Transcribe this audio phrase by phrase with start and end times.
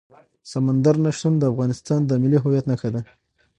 [0.51, 3.01] سمندر نه شتون د افغانستان د ملي هویت نښه ده.